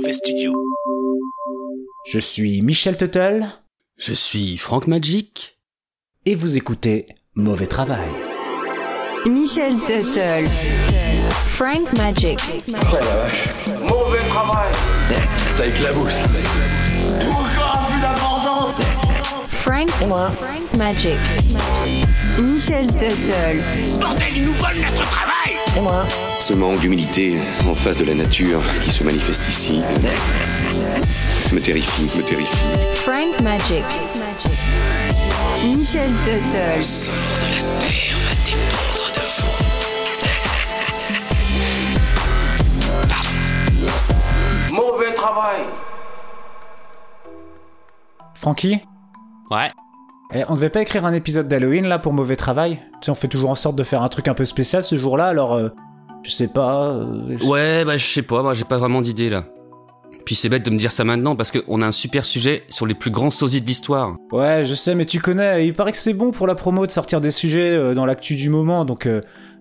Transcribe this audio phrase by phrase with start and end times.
[0.00, 0.54] Mauvais Studio.
[2.06, 3.44] Je suis Michel Tuttle
[3.98, 5.58] Je suis Franck Magic.
[6.24, 8.08] et vous écoutez Mauvais Travail.
[9.26, 10.46] Michel Tuttle.
[11.48, 12.38] Frank Magic.
[12.66, 14.72] Mauvais travail
[15.58, 16.18] Ça éclabousse.
[19.50, 19.90] Frank.
[19.90, 21.18] Frank Magic.
[22.38, 23.60] Michel Tuttle.
[24.00, 25.59] Bordel, ils nous volent notre travail
[26.40, 29.80] Ce manque d'humilité en face de la nature qui se manifeste ici
[31.52, 32.56] me terrifie, me terrifie.
[32.94, 33.84] Frank Magic.
[35.64, 36.82] Michel Tuttle.
[36.82, 39.20] sort de la terre va dépendre de
[44.68, 44.74] vous.
[44.74, 45.62] Mauvais travail
[48.34, 48.80] Francky
[49.50, 49.70] Ouais.
[50.34, 52.78] Eh, On devait pas écrire un épisode d'Halloween là pour Mauvais Travail?
[53.00, 54.96] Tu sais, on fait toujours en sorte de faire un truc un peu spécial ce
[54.96, 55.68] jour-là, alors euh,
[56.22, 56.90] je sais pas.
[56.92, 59.44] euh, je- Ouais, bah je sais pas, moi j'ai pas vraiment d'idée là.
[60.26, 62.86] Puis c'est bête de me dire ça maintenant parce qu'on a un super sujet sur
[62.86, 64.16] les plus grands sosies de l'histoire.
[64.32, 66.92] Ouais, je sais, mais tu connais, il paraît que c'est bon pour la promo de
[66.92, 69.08] sortir des sujets euh, dans l'actu du moment, donc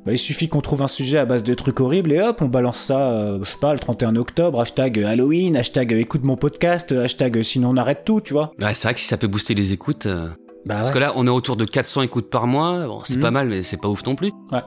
[0.06, 2.46] bah, il suffit qu'on trouve un sujet à base de trucs horribles et hop, on
[2.46, 6.92] balance ça, euh, je sais pas, le 31 octobre, hashtag Halloween, hashtag écoute mon podcast,
[6.92, 8.52] hashtag sinon on arrête tout, tu vois.
[8.62, 10.06] Ouais, c'est vrai que si ça peut booster les écoutes.
[10.06, 10.28] euh,
[10.68, 10.94] Bah Parce ouais.
[10.96, 12.86] que là, on est autour de 400 écoutes par mois.
[12.86, 13.22] Bon, c'est Mhm.
[13.22, 14.32] pas mal, mais c'est pas ouf non plus.
[14.52, 14.60] Ouais.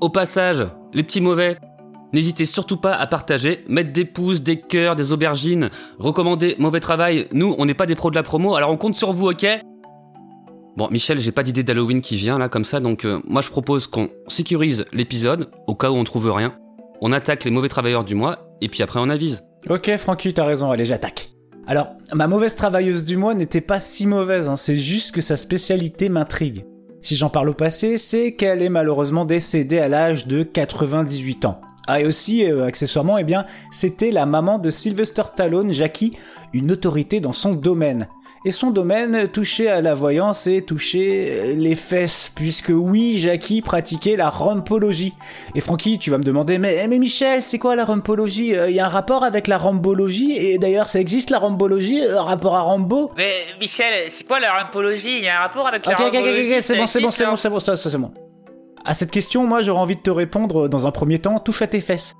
[0.00, 1.56] Au passage, les petits mauvais.
[2.12, 7.26] N'hésitez surtout pas à partager, mettre des pouces, des cœurs, des aubergines, recommander mauvais travail.
[7.32, 9.46] Nous, on n'est pas des pros de la promo, alors on compte sur vous, ok?
[10.76, 13.50] Bon, Michel, j'ai pas d'idée d'Halloween qui vient là comme ça, donc euh, moi je
[13.50, 16.54] propose qu'on sécurise l'épisode au cas où on trouve rien.
[17.00, 19.42] On attaque les mauvais travailleurs du mois et puis après on avise.
[19.70, 21.31] Ok, Francky, t'as raison, allez, j'attaque.
[21.66, 25.36] Alors, ma mauvaise travailleuse du mois n'était pas si mauvaise, hein, c'est juste que sa
[25.36, 26.64] spécialité m'intrigue.
[27.02, 31.60] Si j'en parle au passé, c'est qu'elle est malheureusement décédée à l'âge de 98 ans.
[31.86, 36.16] Ah, et aussi, euh, accessoirement, eh bien, c'était la maman de Sylvester Stallone, Jackie,
[36.52, 38.08] une autorité dans son domaine.
[38.44, 43.62] Et son domaine touchait à la voyance et touchait euh, les fesses, puisque oui, Jackie
[43.62, 45.12] pratiquait la rampologie.
[45.54, 48.56] Et Francky, tu vas me demander, mais, mais Michel, c'est quoi la rampologie?
[48.68, 50.32] Il y a un rapport avec la rambologie?
[50.36, 53.12] Et d'ailleurs, ça existe la rambologie euh, Rapport à Rambo?
[53.16, 55.18] Mais Michel, c'est quoi la rampologie?
[55.18, 56.86] Il y a un rapport avec Ok, la ok, ok, ok, rampologie ok, c'est bon,
[56.86, 57.36] c'est bon, c'est bon, hein?
[57.36, 58.12] c'est bon, ça, ça, c'est bon.
[58.84, 61.62] À cette question, moi, j'aurais envie de te répondre euh, dans un premier temps, touche
[61.62, 62.16] à tes fesses.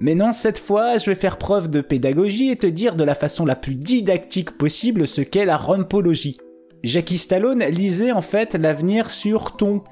[0.00, 3.14] Mais non, cette fois, je vais faire preuve de pédagogie et te dire de la
[3.14, 6.38] façon la plus didactique possible ce qu'est la rampologie.
[6.82, 9.82] Jackie Stallone lisait en fait l'avenir sur ton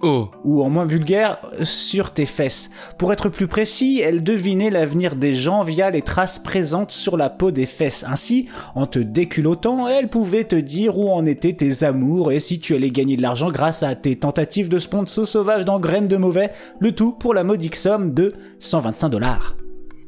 [0.00, 2.70] Oh ou en moins vulgaire, sur tes fesses.
[2.98, 7.30] Pour être plus précis, elle devinait l'avenir des gens via les traces présentes sur la
[7.30, 8.04] peau des fesses.
[8.08, 12.58] Ainsi, en te déculottant, elle pouvait te dire où en étaient tes amours et si
[12.60, 16.16] tu allais gagner de l'argent grâce à tes tentatives de sponsor sauvage dans Graines de
[16.16, 16.50] Mauvais,
[16.80, 19.56] le tout pour la modique somme de 125 dollars.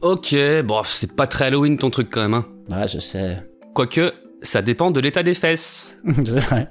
[0.00, 0.34] Ok,
[0.64, 2.46] bon, c'est pas très Halloween ton truc quand même, hein.
[2.72, 3.38] Ah, je sais.
[3.74, 4.12] Quoique,
[4.44, 5.96] ça dépend de l'état des fesses.
[6.24, 6.70] C'est vrai.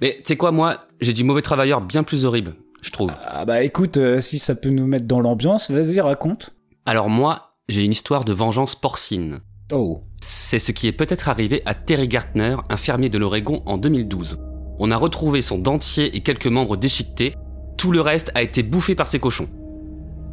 [0.00, 3.12] Mais tu sais quoi, moi, j'ai du mauvais travailleur bien plus horrible, je trouve.
[3.24, 6.50] Ah bah écoute, euh, si ça peut nous mettre dans l'ambiance, vas-y, raconte.
[6.84, 9.40] Alors moi, j'ai une histoire de vengeance porcine.
[9.72, 10.02] Oh.
[10.20, 14.40] C'est ce qui est peut-être arrivé à Terry Gartner, un fermier de l'Oregon en 2012.
[14.78, 17.34] On a retrouvé son dentier et quelques membres déchiquetés,
[17.76, 19.48] tout le reste a été bouffé par ces cochons.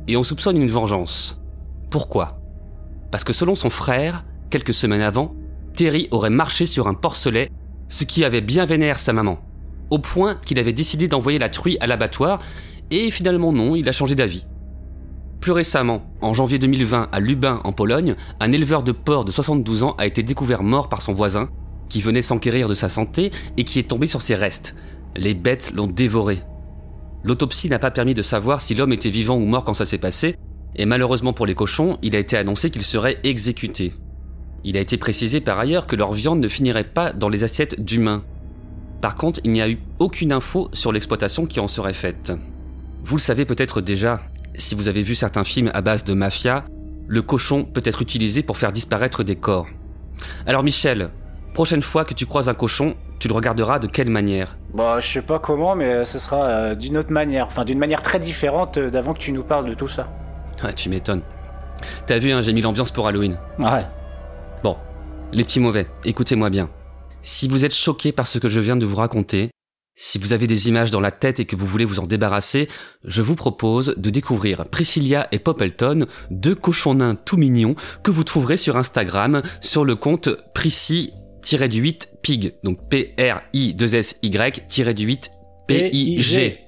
[0.08, 1.42] Et on soupçonne une vengeance.
[1.90, 2.40] Pourquoi?
[3.12, 5.36] Parce que selon son frère, quelques semaines avant,
[5.76, 7.52] Terry aurait marché sur un porcelet,
[7.90, 9.40] ce qui avait bien vénère sa maman.
[9.92, 12.42] Au point qu'il avait décidé d'envoyer la truie à l'abattoir,
[12.92, 14.46] et finalement non, il a changé d'avis.
[15.42, 19.84] Plus récemment, en janvier 2020, à Lubin, en Pologne, un éleveur de porcs de 72
[19.84, 21.50] ans a été découvert mort par son voisin,
[21.90, 24.76] qui venait s'enquérir de sa santé et qui est tombé sur ses restes.
[25.16, 26.40] Les bêtes l'ont dévoré.
[27.24, 29.98] L'autopsie n'a pas permis de savoir si l'homme était vivant ou mort quand ça s'est
[29.98, 30.36] passé,
[30.76, 33.94] et malheureusement pour les cochons, il a été annoncé qu'il serait exécuté.
[34.68, 37.80] Il a été précisé par ailleurs que leur viande ne finirait pas dans les assiettes
[37.80, 38.24] d'humains.
[39.00, 42.34] Par contre, il n'y a eu aucune info sur l'exploitation qui en serait faite.
[43.04, 44.22] Vous le savez peut-être déjà,
[44.56, 46.66] si vous avez vu certains films à base de mafia,
[47.06, 49.68] le cochon peut être utilisé pour faire disparaître des corps.
[50.48, 51.12] Alors Michel,
[51.54, 54.58] prochaine fois que tu croises un cochon, tu le regarderas de quelle manière?
[54.74, 57.46] Bah, je sais pas comment, mais ce sera euh, d'une autre manière.
[57.46, 60.10] Enfin, d'une manière très différente euh, d'avant que tu nous parles de tout ça.
[60.64, 61.22] Ah, tu m'étonnes.
[62.08, 63.38] T'as vu, hein, j'ai mis l'ambiance pour Halloween.
[63.60, 63.86] Ouais.
[65.36, 66.70] Les petits mauvais, écoutez-moi bien.
[67.22, 69.50] Si vous êtes choqués par ce que je viens de vous raconter,
[69.94, 72.70] si vous avez des images dans la tête et que vous voulez vous en débarrasser,
[73.04, 78.24] je vous propose de découvrir Priscilla et Poppleton, deux cochons nains tout mignons que vous
[78.24, 82.54] trouverez sur Instagram sur le compte Prissy-du-8 Pig.
[82.64, 85.30] Donc P-R-I-2-S-Y-du-8
[85.68, 86.60] P-I-G.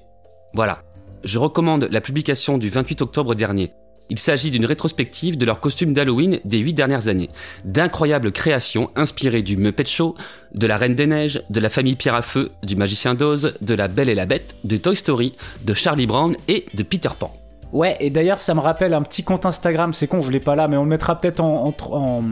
[0.52, 0.82] Voilà.
[1.24, 3.72] Je recommande la publication du 28 octobre dernier.
[4.10, 7.28] Il s'agit d'une rétrospective de leurs costumes d'Halloween des huit dernières années.
[7.64, 10.14] D'incroyables créations inspirées du Muppet Show,
[10.54, 13.74] de la Reine des Neiges, de la famille Pierre à Feu, du Magicien d'Oz, de
[13.74, 15.34] la Belle et la Bête, de Toy Story,
[15.64, 17.34] de Charlie Brown et de Peter Pan.
[17.72, 20.56] Ouais, et d'ailleurs, ça me rappelle un petit compte Instagram, c'est con, je l'ai pas
[20.56, 22.22] là, mais on le mettra peut-être en, en, en,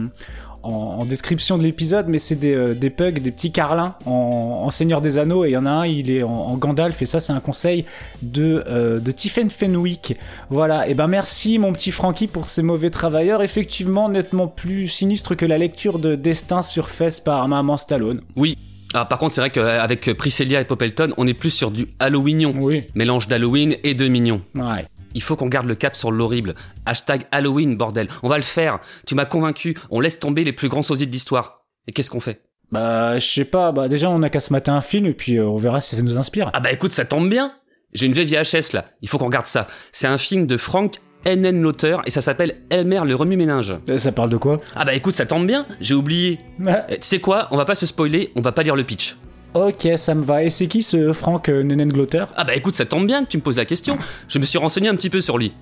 [0.63, 0.69] en-
[0.99, 4.69] en description de l'épisode, mais c'est des, euh, des pugs, des petits carlins en, en
[4.69, 7.05] Seigneur des Anneaux, et il y en a un, il est en, en Gandalf, et
[7.05, 7.85] ça, c'est un conseil
[8.21, 10.15] de, euh, de Tiffen Fenwick.
[10.49, 15.35] Voilà, et ben merci, mon petit Francky, pour ces mauvais travailleurs, effectivement, nettement plus sinistre
[15.35, 18.21] que la lecture de Destin sur Fesse par Maman Stallone.
[18.35, 18.57] Oui.
[18.93, 22.53] Ah, par contre, c'est vrai qu'avec Priscilla et Poppleton, on est plus sur du Halloweenon.
[22.57, 22.83] Oui.
[22.95, 24.39] Mélange d'Halloween et de mignon.
[24.55, 24.85] Ouais.
[25.17, 26.53] Il faut qu'on garde le cap sur l'horrible.
[26.85, 28.07] Hashtag Halloween, bordel.
[28.21, 28.77] On va le faire.
[29.07, 29.75] Tu m'as convaincu.
[29.89, 31.65] On laisse tomber les plus grands sosies de l'histoire.
[31.87, 32.43] Et qu'est-ce qu'on fait?
[32.71, 35.37] Bah, je sais pas, bah déjà, on a qu'à se mater un film, et puis
[35.39, 36.51] euh, on verra si ça nous inspire.
[36.53, 37.51] Ah bah écoute, ça tombe bien.
[37.93, 38.85] J'ai une vieille VHS là.
[39.01, 39.65] Il faut qu'on regarde ça.
[39.91, 41.59] C'est un film de Frank N.N.
[41.59, 43.73] Lauter et ça s'appelle Elmer le remue-ménage.
[43.89, 44.61] Euh, Ça parle de quoi?
[44.75, 45.65] Ah bah écoute, ça tombe bien.
[45.81, 46.39] J'ai oublié.
[46.61, 47.47] Eh, Tu sais quoi?
[47.49, 48.31] On va pas se spoiler.
[48.35, 49.17] On va pas lire le pitch.
[49.53, 50.43] Ok, ça me va.
[50.43, 52.25] Et c'est qui ce Frank euh, Nenenglotter?
[52.35, 53.97] Ah bah écoute, ça tombe bien que tu me poses la question.
[54.27, 55.53] Je me suis renseigné un petit peu sur lui.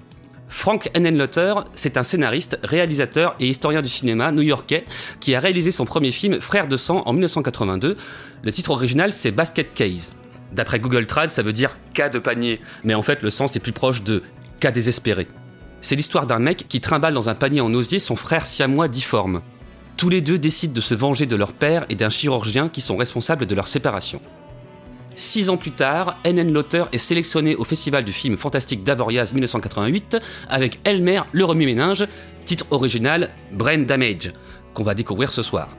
[0.47, 4.85] Frank Henenlotter, c'est un scénariste, réalisateur et historien du cinéma new-yorkais
[5.19, 7.97] qui a réalisé son premier film Frères de sang en 1982.
[8.43, 10.15] Le titre original c'est Basket Case.
[10.53, 13.59] D'après Google Trad, ça veut dire cas de panier, mais en fait le sens est
[13.59, 14.23] plus proche de
[14.59, 15.27] cas désespéré.
[15.81, 19.41] C'est l'histoire d'un mec qui trimballe dans un panier en osier son frère siamois difforme.
[19.97, 22.97] Tous les deux décident de se venger de leur père et d'un chirurgien qui sont
[22.97, 24.21] responsables de leur séparation.
[25.15, 26.51] Six ans plus tard, N.N.
[26.51, 30.17] Lauter est sélectionné au Festival du film fantastique d'Avoriaz 1988
[30.49, 32.05] avec Elmer le remue-ménage,
[32.45, 34.33] titre original Brain Damage,
[34.73, 35.69] qu'on va découvrir ce soir.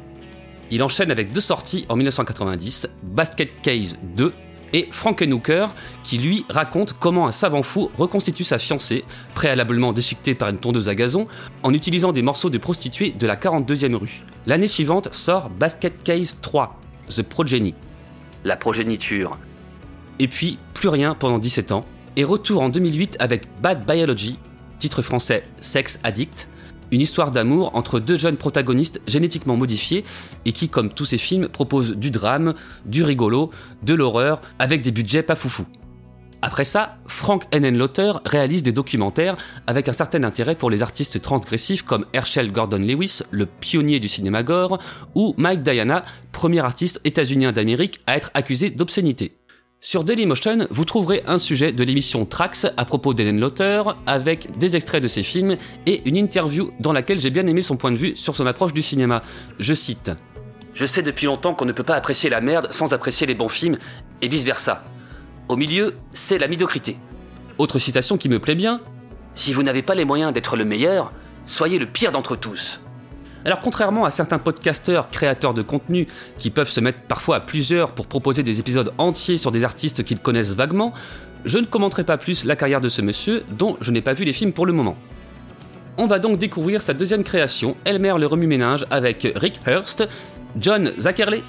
[0.71, 4.33] Il enchaîne avec deux sorties en 1990, Basket Case 2
[4.73, 5.69] et Frankenhooker,
[6.03, 9.05] qui lui raconte comment un savant fou reconstitue sa fiancée,
[9.35, 11.29] préalablement déchiquetée par une tondeuse à gazon,
[11.63, 14.23] en utilisant des morceaux de prostituées de la 42e rue.
[14.47, 16.79] L'année suivante sort Basket Case 3,
[17.09, 17.75] The Progeny
[18.47, 19.37] la progéniture.
[20.19, 21.85] Et puis, plus rien pendant 17 ans,
[22.17, 24.39] et retour en 2008 avec Bad Biology,
[24.79, 26.49] titre français Sex Addict,
[26.93, 30.05] une histoire d'amour entre deux jeunes protagonistes génétiquement modifiés
[30.45, 32.55] et qui, comme tous ces films, proposent du drame,
[32.85, 33.51] du rigolo,
[33.83, 35.67] de l'horreur, avec des budgets pas foufou.
[36.43, 37.77] Après ça, Frank N.N.
[37.77, 39.37] Lauter réalise des documentaires
[39.67, 44.09] avec un certain intérêt pour les artistes transgressifs comme Herschel Gordon Lewis, le pionnier du
[44.09, 44.79] cinéma gore,
[45.15, 49.37] ou Mike Diana, premier artiste états-unien d'Amérique à être accusé d'obscénité.
[49.89, 53.39] Sur Dailymotion, vous trouverez un sujet de l'émission Trax à propos d'N.N.
[53.39, 55.57] Lauter, avec des extraits de ses films
[55.87, 58.73] et une interview dans laquelle j'ai bien aimé son point de vue sur son approche
[58.73, 59.23] du cinéma.
[59.61, 60.11] Je cite
[60.75, 63.49] Je sais depuis longtemps qu'on ne peut pas apprécier la merde sans apprécier les bons
[63.49, 63.79] films,
[64.23, 64.83] et vice-versa.
[65.47, 66.99] Au milieu, c'est la médiocrité.
[67.57, 68.81] Autre citation qui me plaît bien
[69.37, 71.13] Si vous n'avez pas les moyens d'être le meilleur,
[71.47, 72.81] soyez le pire d'entre tous.
[73.47, 77.93] Alors contrairement à certains podcasteurs créateurs de contenu qui peuvent se mettre parfois à plusieurs
[77.93, 80.93] pour proposer des épisodes entiers sur des artistes qu'ils connaissent vaguement,
[81.45, 84.25] je ne commenterai pas plus la carrière de ce monsieur dont je n'ai pas vu
[84.25, 84.97] les films pour le moment.
[85.97, 90.09] On va donc découvrir sa deuxième création, Elmer le remue-ménage, avec Rick Hurst,
[90.59, 91.45] John Zackerley,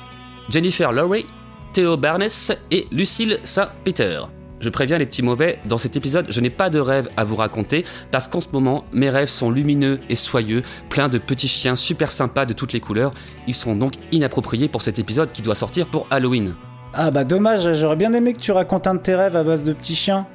[0.50, 1.26] Jennifer Lowry,
[1.74, 2.30] Theo Barnes
[2.70, 4.20] et Lucille Saint-Peter.
[4.60, 7.36] Je préviens les petits mauvais, dans cet épisode, je n'ai pas de rêve à vous
[7.36, 11.76] raconter, parce qu'en ce moment, mes rêves sont lumineux et soyeux, pleins de petits chiens
[11.76, 13.12] super sympas de toutes les couleurs.
[13.48, 16.56] Ils sont donc inappropriés pour cet épisode qui doit sortir pour Halloween.
[16.94, 19.64] Ah bah dommage, j'aurais bien aimé que tu racontes un de tes rêves à base
[19.64, 20.26] de petits chiens.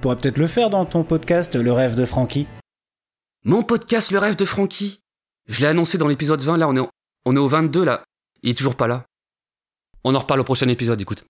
[0.00, 2.46] Pourrais peut-être le faire dans ton podcast Le rêve de Frankie.
[3.44, 5.00] Mon podcast Le rêve de Frankie?
[5.48, 6.90] Je l'ai annoncé dans l'épisode 20, là on est, au-
[7.24, 8.04] on est au 22 là.
[8.44, 9.02] Il est toujours pas là.
[10.04, 11.24] On en reparle au prochain épisode, écoute.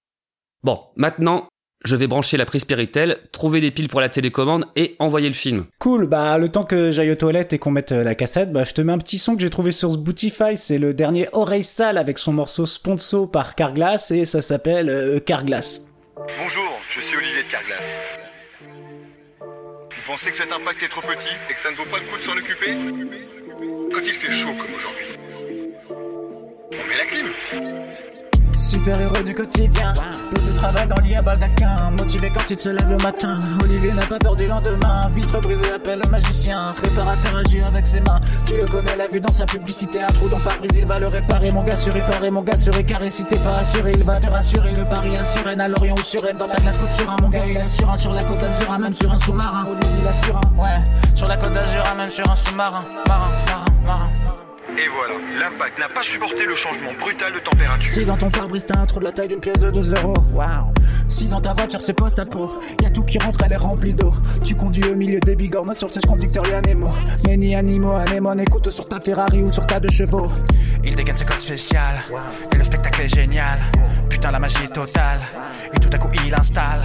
[0.63, 1.49] Bon, maintenant,
[1.85, 5.35] je vais brancher la prise Péritel, trouver des piles pour la télécommande et envoyer le
[5.35, 5.67] film.
[5.79, 8.65] Cool, bah le temps que j'aille aux toilettes et qu'on mette euh, la cassette, bah
[8.65, 11.63] je te mets un petit son que j'ai trouvé sur Spotify, c'est le dernier Oreille
[11.63, 15.87] Sale avec son morceau Sponso par Carglass et ça s'appelle euh, Carglass.
[16.39, 17.85] Bonjour, je suis Olivier de Carglass.
[19.41, 22.05] Vous pensez que cet impact est trop petit et que ça ne vaut pas le
[22.05, 22.77] coup de s'en occuper?
[23.93, 25.07] Quand il fait chaud comme aujourd'hui,
[26.71, 28.12] on met la clim.
[28.71, 29.93] Super héros du quotidien,
[30.31, 33.39] plus de travail dans l'IA baldaquin, motivé quand il se lève le matin.
[33.63, 38.01] Olivier n'a pas peur du lendemain, vitre brisée appelle le magicien, réparateur agit avec ses
[38.01, 38.19] mains.
[38.47, 41.09] Tu le connais, la vue dans sa publicité, un trou dans Paris, il va le
[41.09, 41.51] réparer.
[41.51, 44.29] Mon gars sur réparer, mon gars sur carré, si t'es pas assuré, il va te
[44.29, 44.73] rassurer.
[44.73, 47.29] Le pari à sirène, à Lorient ou sur dans ta glace côte sur un, mon
[47.29, 49.67] gars il assure un sur la côte d'Azur, même sur un sous-marin.
[49.67, 50.81] Olivier il assure un, ouais,
[51.15, 54.09] sur la côte d'Azur, même sur un sous-marin, marin, marin, marin.
[54.79, 57.89] Et voilà, l'impact n'a pas supporté le changement brutal de température.
[57.89, 60.15] Si dans ton pare-brise t'as un trou de la taille d'une pièce de 2 euros,
[60.33, 60.73] waouh.
[61.09, 63.57] Si dans ta voiture c'est post à peau, y a tout qui rentre, elle est
[63.57, 64.15] remplie d'eau.
[64.43, 66.91] Tu conduis au milieu des bigornes sur le siège conducteur, y'a Nemo.
[67.27, 70.31] Mais ni animaux, anémone, écoute sur ta Ferrari ou sur ta deux chevaux.
[70.83, 72.01] Il dégaine ses codes spéciales,
[72.53, 73.59] et le spectacle est génial.
[74.09, 75.21] Putain, la magie est totale,
[75.75, 76.81] et tout à coup il installe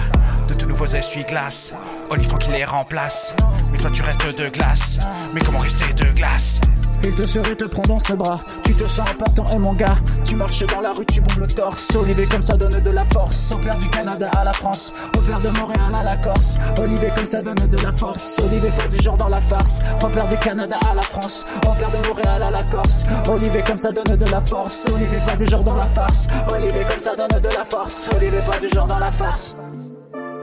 [0.46, 1.72] de tout nouveaux essuie-glaces.
[2.10, 3.34] Olive tranquille les remplace,
[3.72, 4.98] mais toi tu restes de glace.
[5.32, 6.60] Mais comment rester de glace?
[7.04, 8.40] Il te serait te prendre dans ses bras.
[8.64, 9.96] Tu te sens important, et mon gars.
[10.24, 11.88] Tu marches dans la rue, tu bombes le torse.
[11.94, 13.52] Olivier comme ça donne de la force.
[13.52, 14.94] Au père du Canada à la France.
[15.16, 16.58] Au père de Montréal à la Corse.
[16.78, 18.34] Olivier comme ça donne de la force.
[18.38, 19.80] Olivier pas du genre dans la farce.
[20.02, 21.46] Au père du Canada à la France.
[21.62, 23.04] Au père de Montréal à la Corse.
[23.28, 24.86] Olivier comme ça donne de la force.
[24.88, 26.26] Olivier pas du genre dans la farce.
[26.48, 28.10] Olivier comme ça donne de la force.
[28.16, 29.56] Olivier pas du genre dans la farce.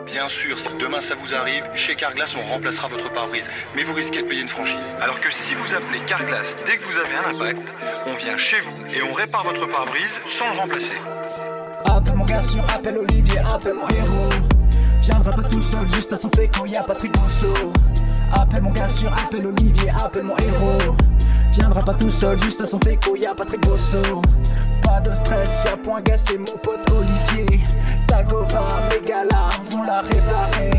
[0.06, 3.94] Bien sûr, si demain ça vous arrive, chez Carglass on remplacera votre pare-brise, mais vous
[3.94, 4.78] risquez de payer une franchise.
[5.02, 7.74] Alors que si vous appelez Carglass dès que vous avez un impact,
[8.06, 10.94] on vient chez vous et on répare votre pare-brise sans le remplacer.
[11.86, 14.30] Appelle mon sur appelle Olivier, appelle mon héros.
[15.02, 17.74] Viendra pas tout seul, juste à son quand y a Patrick Bosso.
[18.32, 20.96] Appelle mon sur appelle Olivier, appelle mon héros.
[21.52, 24.22] Viendra pas tout seul, juste à son quand y a Patrick Bosso.
[24.86, 27.60] Pas de stress, y'a point gars, c'est mon pote Olivier.
[28.08, 30.72] Tagova, Megala vont la réparer.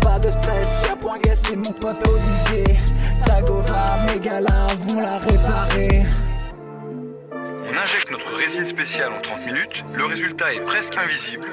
[0.00, 2.78] Pas de stress, y'a point gars, c'est mon pote Olivier.
[3.24, 6.06] Tagova, Megala vont la réparer.
[7.32, 11.46] On injecte notre résine spéciale en 30 minutes, le résultat est presque invisible.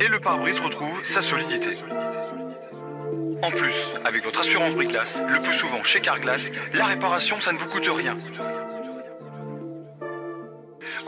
[0.00, 1.78] Et le pare-brise retrouve sa solidité.
[3.42, 7.58] En plus, avec votre assurance Briglass, le plus souvent chez Carglass, la réparation ça ne
[7.58, 8.16] vous coûte rien.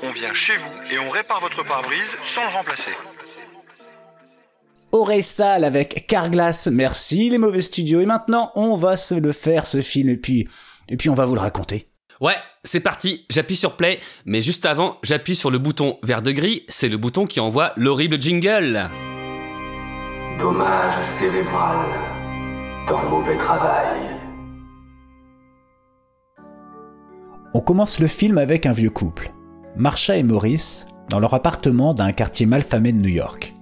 [0.02, 2.92] On vient chez vous et on répare votre pare-brise sans le remplacer.
[5.22, 8.00] Sale avec Carglass, merci les mauvais studios.
[8.00, 10.48] Et maintenant, on va se le faire ce film et puis,
[10.88, 11.88] et puis on va vous le raconter.
[12.20, 16.30] Ouais, c'est parti, j'appuie sur play, mais juste avant, j'appuie sur le bouton vert de
[16.30, 18.88] gris, c'est le bouton qui envoie l'horrible jingle.
[20.38, 21.86] Dommage cérébral.
[22.88, 23.98] Dans le mauvais travail.
[27.54, 29.32] On commence le film avec un vieux couple.
[29.76, 33.54] Marsha et Maurice dans leur appartement d'un quartier malfamé de New York.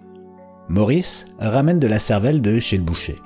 [0.69, 3.17] Maurice ramène de la cervelle de chez le boucher.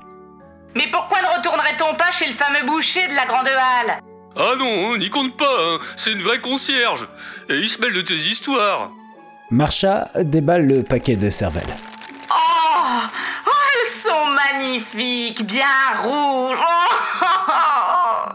[0.73, 3.99] Mais pourquoi ne retournerait-on pas chez le fameux boucher de la Grande Halle?
[4.37, 5.79] Ah non, n'y compte pas, hein.
[5.97, 7.07] c'est une vraie concierge.
[7.49, 8.91] Et il se mêle de tes histoires.
[9.51, 11.75] Marsha déballe le paquet de cervelles.
[12.29, 13.01] Oh,
[13.47, 15.65] oh elles sont magnifiques, bien
[16.03, 16.57] rouges.
[17.21, 18.31] Oh,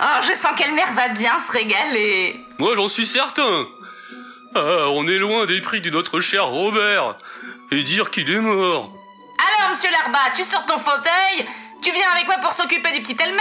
[0.00, 2.40] oh, je sens qu'elle-mère va bien se régaler.
[2.58, 3.66] Moi j'en suis certain.
[4.54, 7.16] Ah, on est loin des prix de notre cher Robert.
[7.70, 8.92] Et dire qu'il est mort.
[9.58, 11.46] Alors, monsieur Larba, tu sors ton fauteuil
[11.82, 13.40] Tu viens avec moi pour s'occuper du petit Elmer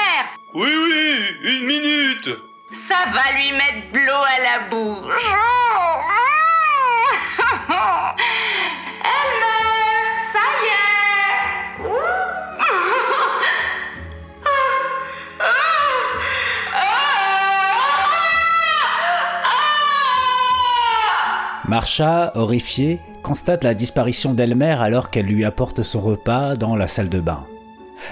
[0.53, 2.29] Oui, oui, une minute
[2.71, 5.25] Ça va lui mettre de l'eau à la bouche.
[9.03, 10.90] Elmer, ça y est
[21.71, 27.07] Marsha, horrifiée, constate la disparition d'Elmer alors qu'elle lui apporte son repas dans la salle
[27.07, 27.45] de bain.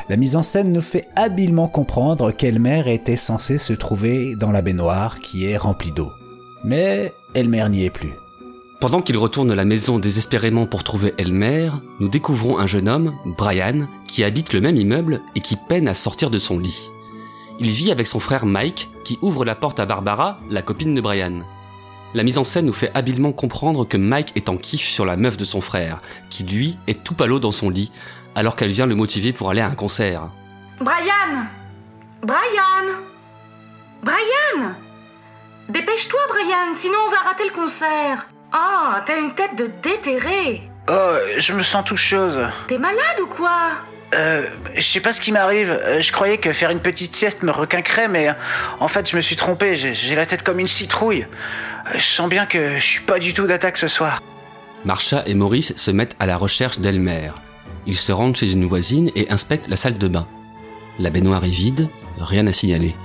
[0.07, 4.61] La mise en scène nous fait habilement comprendre qu'Elmer était censé se trouver dans la
[4.61, 6.09] baignoire qui est remplie d'eau.
[6.63, 8.13] Mais Elmer n'y est plus.
[8.79, 13.13] Pendant qu'il retourne à la maison désespérément pour trouver Elmer, nous découvrons un jeune homme,
[13.37, 16.89] Brian, qui habite le même immeuble et qui peine à sortir de son lit.
[17.59, 21.01] Il vit avec son frère Mike, qui ouvre la porte à Barbara, la copine de
[21.01, 21.41] Brian.
[22.15, 25.15] La mise en scène nous fait habilement comprendre que Mike est en kiff sur la
[25.15, 27.91] meuf de son frère, qui lui est tout palo dans son lit,
[28.35, 30.31] alors qu'elle vient le motiver pour aller à un concert.
[30.81, 31.45] Brian
[32.23, 32.95] Brian
[34.01, 34.73] Brian
[35.69, 38.27] Dépêche-toi, Brian, sinon on va rater le concert.
[38.55, 40.63] Oh, t'as une tête de déterré.
[40.89, 42.39] Oh, je me sens tout chose.
[42.67, 43.73] T'es malade ou quoi?
[44.15, 45.69] Euh, je sais pas ce qui m'arrive.
[45.69, 48.33] Euh, Je croyais que faire une petite sieste me requinquerait, mais euh,
[48.79, 49.75] en fait, je me suis trompé.
[49.75, 51.23] J'ai la tête comme une citrouille.
[51.23, 54.21] Euh, Je sens bien que je suis pas du tout d'attaque ce soir.
[54.85, 57.31] Marsha et Maurice se mettent à la recherche d'Elmer.
[57.85, 60.27] Ils se rendent chez une voisine et inspectent la salle de bain.
[60.97, 61.87] La baignoire est vide,
[62.17, 62.95] rien à signaler.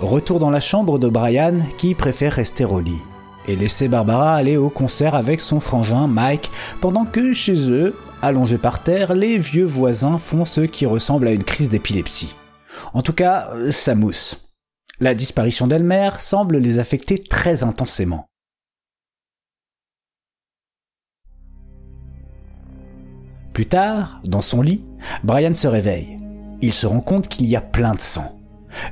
[0.00, 3.02] Retour dans la chambre de Brian qui préfère rester au lit
[3.48, 6.50] et laisser Barbara aller au concert avec son frangin Mike
[6.80, 11.32] pendant que chez eux, allongés par terre, les vieux voisins font ce qui ressemble à
[11.32, 12.34] une crise d'épilepsie.
[12.94, 14.52] En tout cas, ça mousse.
[15.00, 18.28] La disparition d'Elmer semble les affecter très intensément.
[23.52, 24.84] Plus tard, dans son lit,
[25.24, 26.16] Brian se réveille.
[26.60, 28.40] Il se rend compte qu'il y a plein de sang.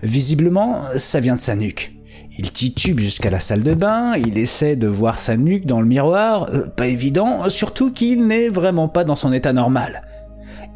[0.03, 1.95] Visiblement, ça vient de sa nuque.
[2.37, 5.87] Il titube jusqu'à la salle de bain, il essaie de voir sa nuque dans le
[5.87, 10.03] miroir, euh, pas évident, surtout qu'il n'est vraiment pas dans son état normal.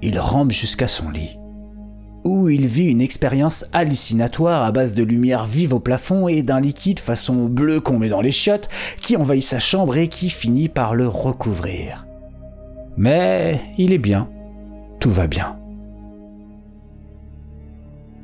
[0.00, 1.36] Il rampe jusqu'à son lit,
[2.22, 6.60] où il vit une expérience hallucinatoire à base de lumière vive au plafond et d'un
[6.60, 8.68] liquide façon bleu qu'on met dans les chiottes
[9.00, 12.06] qui envahit sa chambre et qui finit par le recouvrir.
[12.96, 14.28] Mais il est bien,
[15.00, 15.56] tout va bien.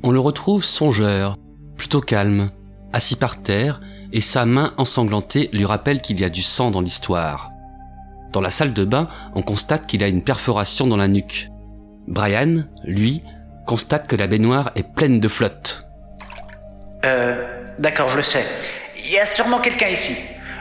[0.03, 1.37] On le retrouve songeur,
[1.75, 2.49] plutôt calme,
[2.95, 3.81] assis par terre,
[4.13, 7.51] et sa main ensanglantée lui rappelle qu'il y a du sang dans l'histoire.
[8.31, 11.49] Dans la salle de bain, on constate qu'il a une perforation dans la nuque.
[12.07, 13.21] Brian, lui,
[13.65, 15.85] constate que la baignoire est pleine de flotte.
[17.03, 17.43] Euh,
[17.79, 18.45] d'accord, je le sais.
[19.03, 20.15] Il y a sûrement quelqu'un ici.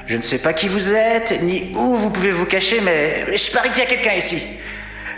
[0.07, 3.53] Je ne sais pas qui vous êtes, ni où vous pouvez vous cacher, mais je
[3.53, 4.43] parie qu'il y a quelqu'un ici.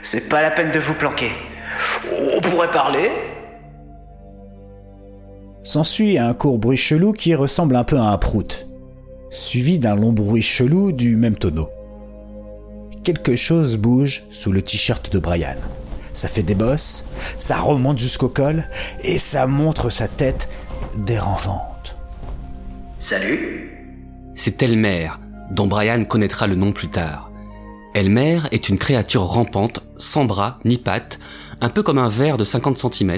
[0.02, 1.32] C'est pas la peine de vous planquer.
[2.34, 3.10] On pourrait parler,
[5.66, 8.68] S'ensuit un court bruit chelou qui ressemble un peu à un prout,
[9.30, 11.68] suivi d'un long bruit chelou du même tonneau.
[13.02, 15.56] Quelque chose bouge sous le t-shirt de Brian.
[16.12, 17.04] Ça fait des bosses,
[17.40, 18.62] ça remonte jusqu'au col
[19.02, 20.48] et ça montre sa tête
[20.98, 21.96] dérangeante.
[23.00, 23.72] Salut
[24.36, 25.08] C'est Elmer,
[25.50, 27.25] dont Brian connaîtra le nom plus tard.
[27.96, 31.18] Elmer est une créature rampante, sans bras ni pattes,
[31.62, 33.16] un peu comme un verre de 50 cm,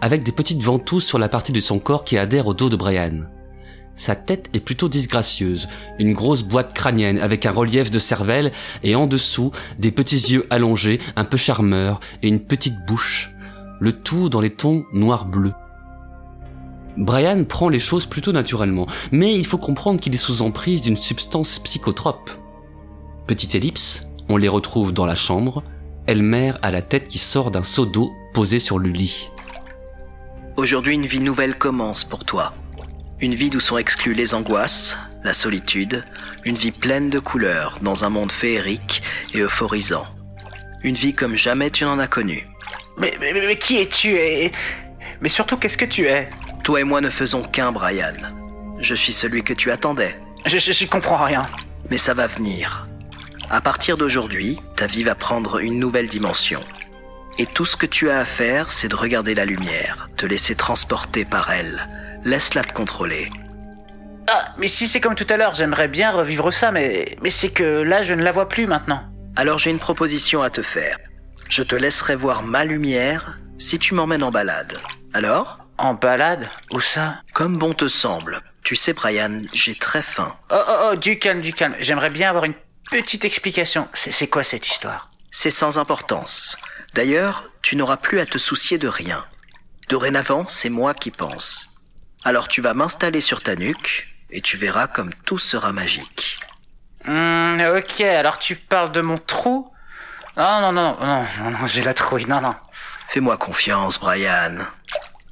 [0.00, 2.76] avec des petites ventouses sur la partie de son corps qui adhère au dos de
[2.76, 3.22] Brian.
[3.96, 5.68] Sa tête est plutôt disgracieuse,
[5.98, 8.52] une grosse boîte crânienne avec un relief de cervelle
[8.84, 13.32] et en dessous des petits yeux allongés, un peu charmeurs et une petite bouche,
[13.80, 15.50] le tout dans les tons noir-bleu.
[16.96, 20.96] Brian prend les choses plutôt naturellement, mais il faut comprendre qu'il est sous emprise d'une
[20.96, 22.30] substance psychotrope.
[23.26, 25.62] Petite ellipse, on les retrouve dans la chambre,
[26.06, 29.28] Elmer a la tête qui sort d'un seau d'eau posé sur le lit.
[30.56, 32.54] Aujourd'hui, une vie nouvelle commence pour toi.
[33.20, 36.04] Une vie d'où sont exclues les angoisses, la solitude,
[36.44, 39.02] une vie pleine de couleurs dans un monde féerique
[39.34, 40.06] et euphorisant.
[40.82, 42.46] Une vie comme jamais tu n'en as connu.
[42.98, 44.52] Mais, mais, mais, mais qui es-tu et...
[45.20, 46.30] Mais surtout, qu'est-ce que tu es?
[46.62, 48.12] Toi et moi ne faisons qu'un, Brian.
[48.78, 50.16] Je suis celui que tu attendais.
[50.46, 51.46] Je, je, je comprends rien.
[51.90, 52.86] Mais ça va venir.
[53.52, 56.60] À partir d'aujourd'hui, ta vie va prendre une nouvelle dimension.
[57.36, 60.54] Et tout ce que tu as à faire, c'est de regarder la lumière, te laisser
[60.54, 61.88] transporter par elle.
[62.24, 63.28] Laisse-la te contrôler.
[64.28, 67.50] Ah, mais si c'est comme tout à l'heure, j'aimerais bien revivre ça, mais, mais c'est
[67.50, 69.02] que là, je ne la vois plus maintenant.
[69.34, 70.96] Alors j'ai une proposition à te faire.
[71.48, 74.78] Je te laisserai voir ma lumière si tu m'emmènes en balade.
[75.12, 75.58] Alors?
[75.76, 76.48] En balade?
[76.70, 77.16] Où ça?
[77.34, 78.42] Comme bon te semble.
[78.62, 80.36] Tu sais, Brian, j'ai très faim.
[80.52, 81.74] Oh, oh, oh, du calme, du calme.
[81.80, 82.54] J'aimerais bien avoir une
[82.90, 83.88] petite explication.
[83.94, 85.10] C'est quoi cette histoire?
[85.30, 86.56] C'est sans importance.
[86.94, 89.24] D'ailleurs, tu n'auras plus à te soucier de rien.
[89.88, 91.68] Dorénavant, c'est moi qui pense.
[92.24, 96.38] Alors tu vas m'installer sur ta nuque et tu verras comme tout sera magique.
[97.04, 99.72] Hmm, ok, alors tu parles de mon trou?
[100.36, 102.54] Non, non, non, non, non, non, j'ai la trouille, non, non.
[103.08, 104.66] Fais-moi confiance, Brian.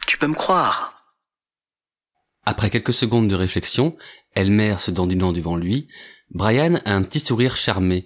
[0.06, 0.94] Tu peux me croire?
[2.46, 3.96] Après quelques secondes de réflexion,
[4.34, 5.88] Elmer se dandinant devant lui,
[6.34, 8.04] Brian a un petit sourire charmé.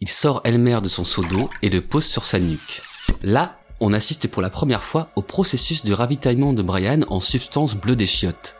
[0.00, 2.82] Il sort Elmer de son seau d'eau et le pose sur sa nuque.
[3.22, 7.76] Là, on assiste pour la première fois au processus de ravitaillement de Brian en substance
[7.76, 8.56] bleue des chiottes.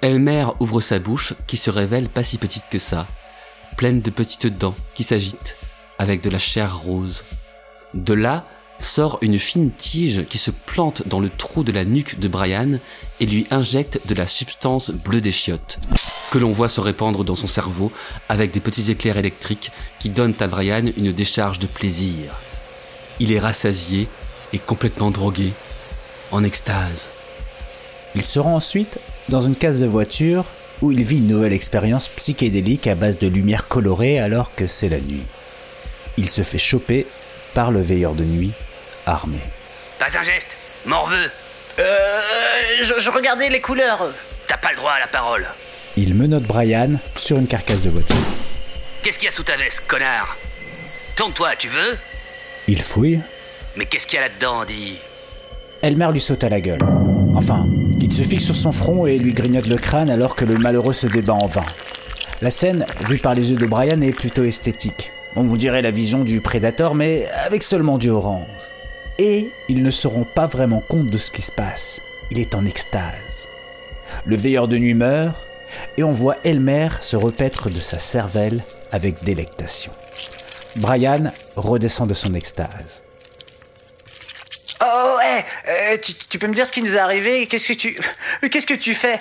[0.00, 3.06] Elmer ouvre sa bouche qui se révèle pas si petite que ça,
[3.76, 5.56] pleine de petites dents qui s'agitent
[5.98, 7.24] avec de la chair rose.
[7.94, 8.44] De là
[8.82, 12.78] sort une fine tige qui se plante dans le trou de la nuque de Brian
[13.20, 15.78] et lui injecte de la substance bleue des chiottes,
[16.30, 17.92] que l'on voit se répandre dans son cerveau
[18.28, 22.34] avec des petits éclairs électriques qui donnent à Brian une décharge de plaisir.
[23.20, 24.08] Il est rassasié
[24.52, 25.52] et complètement drogué,
[26.30, 27.10] en extase.
[28.14, 30.44] Il se rend ensuite dans une case de voiture
[30.80, 34.88] où il vit une nouvelle expérience psychédélique à base de lumière colorée alors que c'est
[34.88, 35.26] la nuit.
[36.18, 37.06] Il se fait choper
[37.54, 38.52] par le veilleur de nuit,
[39.06, 39.38] armé.
[39.98, 41.30] Pas un geste, morveux.
[41.78, 42.20] Euh,
[42.82, 44.12] je, je regardais les couleurs.
[44.46, 45.46] T'as pas le droit à la parole.
[45.96, 48.16] Il menotte Brian sur une carcasse de voiture.
[49.02, 50.36] Qu'est-ce qu'il y a sous ta veste, connard?
[51.16, 51.98] Tourne-toi, tu veux?
[52.68, 53.20] Il fouille.
[53.76, 54.98] Mais qu'est-ce qu'il y a là-dedans, dis
[55.82, 56.82] Elmer lui saute à la gueule.
[57.34, 57.66] Enfin,
[58.00, 60.92] il se fixe sur son front et lui grignote le crâne alors que le malheureux
[60.92, 61.64] se débat en vain.
[62.40, 65.10] La scène, vue par les yeux de Brian, est plutôt esthétique.
[65.34, 68.46] On dirait la vision du prédateur, mais avec seulement du orange.
[69.18, 72.00] Et ils ne se rend pas vraiment compte de ce qui se passe.
[72.30, 73.48] Il est en extase.
[74.24, 75.36] Le veilleur de nuit meurt,
[75.96, 79.92] et on voit Elmer se repaître de sa cervelle avec délectation.
[80.76, 83.02] Brian redescend de son extase.
[84.84, 87.46] Oh, Hé, euh, tu, tu peux me dire ce qui nous est arrivé?
[87.46, 87.96] Qu'est-ce que tu...
[88.50, 89.20] Qu'est-ce que tu fais?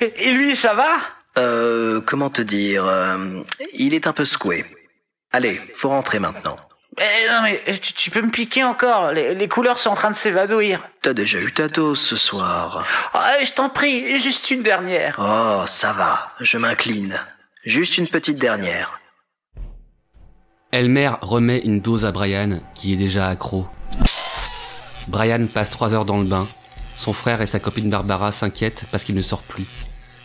[0.00, 0.98] Et lui, ça va?
[1.38, 3.42] Euh, comment te dire euh,
[3.74, 4.64] Il est un peu secoué.
[5.32, 6.56] Allez, faut rentrer maintenant.
[7.00, 10.10] Eh, Non mais tu, tu peux me piquer encore les, les couleurs sont en train
[10.10, 10.80] de s'évanouir.
[11.02, 12.84] T'as déjà eu ta dose ce soir.
[13.14, 15.16] Ah, je t'en prie, juste une dernière.
[15.18, 17.20] Oh, ça va, je m'incline.
[17.64, 19.00] Juste une petite dernière.
[20.72, 23.66] Elmer remet une dose à Brian, qui est déjà accro.
[25.08, 26.46] Brian passe trois heures dans le bain.
[26.96, 29.64] Son frère et sa copine Barbara s'inquiètent parce qu'il ne sort plus.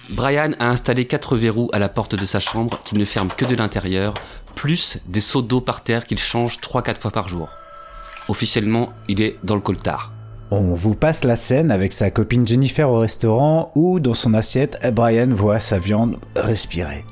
[0.10, 3.46] Brian a installé quatre verrous à la porte de sa chambre qu'il ne ferme que
[3.46, 4.14] de l'intérieur,
[4.56, 7.50] plus des seaux d'eau par terre qu'il change 3-4 fois par jour.
[8.28, 10.12] Officiellement, il est dans le coltard.
[10.52, 14.78] On vous passe la scène avec sa copine Jennifer au restaurant où, dans son assiette,
[14.94, 17.06] Brian voit sa viande respirer.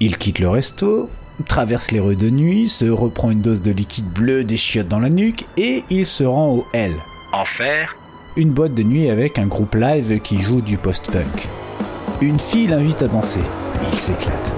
[0.00, 1.08] Il quitte le resto,
[1.46, 4.98] traverse les rues de nuit, se reprend une dose de liquide bleu des chiottes dans
[4.98, 6.94] la nuque et il se rend au L,
[7.32, 7.94] Enfer
[8.38, 11.48] une boîte de nuit avec un groupe live qui joue du post-punk.
[12.20, 13.42] Une fille l'invite à danser,
[13.80, 14.54] il s'éclate.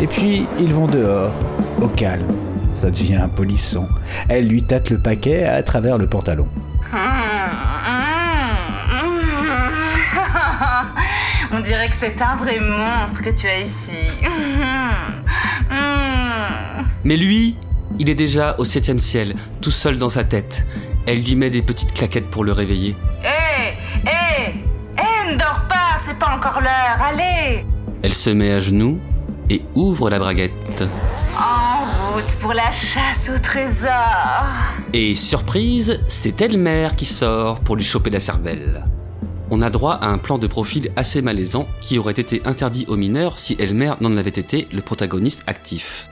[0.00, 1.32] Et puis ils vont dehors,
[1.80, 2.26] au calme.
[2.74, 3.88] Ça devient polissant.
[4.28, 6.46] Elle lui tâte le paquet à travers le pantalon.
[11.52, 13.96] On dirait que c'est un vrai monstre que tu as ici.
[17.04, 17.56] Mais lui,
[17.98, 20.66] il est déjà au septième ciel, tout seul dans sa tête.
[21.06, 22.94] Elle lui met des petites claquettes pour le réveiller.
[23.24, 23.39] Hé,
[26.40, 27.66] encore l'heure, allez
[28.02, 28.98] Elle se met à genoux
[29.50, 30.84] et ouvre la braguette.
[31.36, 34.46] En route pour la chasse au trésor.
[34.94, 38.86] Et surprise, c'est Elmer qui sort pour lui choper la cervelle.
[39.50, 42.96] On a droit à un plan de profil assez malaisant qui aurait été interdit aux
[42.96, 46.08] mineurs si Elmer n'en avait été le protagoniste actif.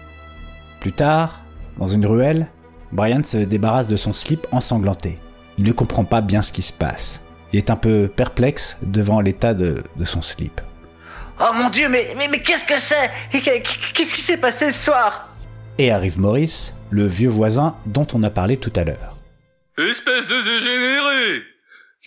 [0.81, 1.41] Plus tard,
[1.79, 2.49] dans une ruelle,
[2.93, 5.19] Brian se débarrasse de son slip ensanglanté.
[5.57, 7.23] Il ne comprend pas bien ce qui se passe.
[7.53, 10.61] Il est un peu perplexe devant l'état de, de son slip.
[11.41, 13.11] Oh mon dieu, mais, mais, mais qu'est-ce que c'est?
[13.31, 15.29] Qu'est-ce qui s'est passé ce soir?
[15.79, 19.17] Et arrive Maurice, le vieux voisin dont on a parlé tout à l'heure.
[19.79, 21.43] Espèce de dégénéré!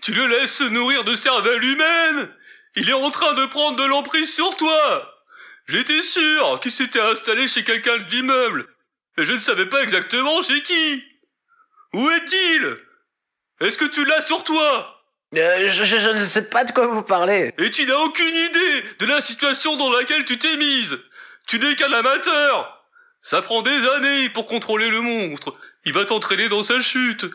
[0.02, 2.30] Tu le laisses se nourrir de cervelle humaine!
[2.76, 5.08] Il est en train de prendre de l'emprise sur toi!
[5.68, 8.66] J'étais sûr qu'il s'était installé chez quelqu'un de l'immeuble,
[9.18, 11.04] et je ne savais pas exactement chez qui!
[11.94, 12.78] Où est-il?
[13.62, 15.01] Est-ce que tu l'as sur toi?
[15.38, 17.54] Euh, je, je- je ne sais pas de quoi vous parlez.
[17.58, 20.98] Et tu n'as aucune idée de la situation dans laquelle tu t'es mise
[21.48, 22.86] Tu n'es qu'un amateur
[23.24, 25.56] Ça prend des années pour contrôler le monstre.
[25.86, 27.26] Il va t'entraîner dans sa chute.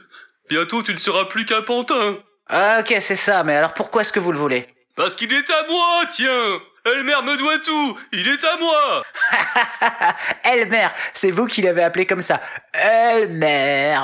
[0.50, 2.18] Bientôt tu ne seras plus qu'un pantin.
[2.48, 4.68] Ah ok, c'est ça, mais alors pourquoi est-ce que vous le voulez?
[4.94, 9.02] Parce qu'il est à moi, tiens Elmer me doit tout Il est à moi
[10.44, 12.40] Elmer, c'est vous qui l'avez appelé comme ça.
[12.72, 13.96] Elmer.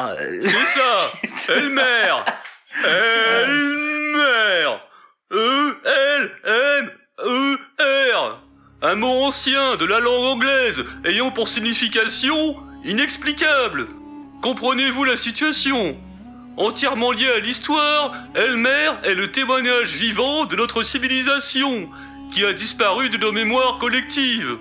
[0.42, 1.12] C'est ça
[1.56, 2.14] Elmer
[2.84, 4.78] Elmer.
[5.32, 6.32] E-L-M-E-R
[8.82, 13.86] Un mot ancien de la langue anglaise ayant pour signification inexplicable.
[14.42, 15.96] Comprenez-vous la situation?
[16.56, 21.88] Entièrement lié à l'histoire, Elmer est le témoignage vivant de notre civilisation,
[22.30, 24.58] qui a disparu de nos mémoires collectives.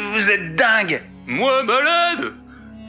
[0.00, 1.02] Vous êtes dingue.
[1.26, 2.34] Moi malade?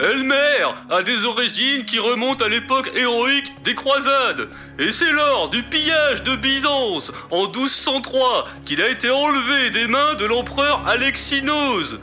[0.02, 5.62] Elmer a des origines qui remontent à l'époque héroïque des croisades, et c'est lors du
[5.62, 12.00] pillage de Byzance en 1203 qu'il a été enlevé des mains de l'empereur Alexinos.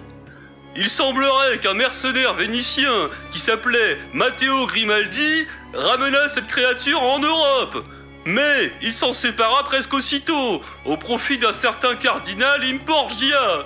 [0.77, 7.85] Il semblerait qu'un mercenaire vénitien qui s'appelait Matteo Grimaldi ramena cette créature en Europe.
[8.25, 13.65] Mais il s'en sépara presque aussitôt, au profit d'un certain cardinal Imporgia.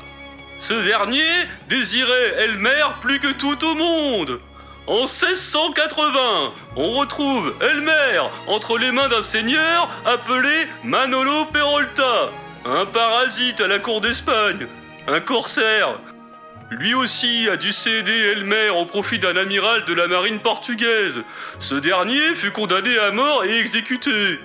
[0.62, 1.28] Ce dernier
[1.68, 4.38] désirait Elmer plus que tout au monde.
[4.86, 12.30] En 1680, on retrouve Elmer entre les mains d'un seigneur appelé Manolo Perolta,
[12.64, 14.68] un parasite à la cour d'Espagne,
[15.08, 15.98] un corsaire.
[16.70, 21.24] Lui aussi a dû céder Elmer au profit d'un amiral de la marine portugaise.
[21.58, 24.38] Ce dernier fut condamné à mort et exécuté.